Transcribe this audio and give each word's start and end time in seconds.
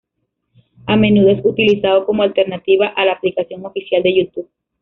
A 0.87 0.95
menudo 0.97 1.29
es 1.29 1.45
utilizado 1.45 2.07
como 2.07 2.23
alternativa 2.23 2.87
a 2.87 3.05
la 3.05 3.11
aplicación 3.11 3.63
oficial 3.67 4.01
de 4.01 4.15
YouTube. 4.25 4.49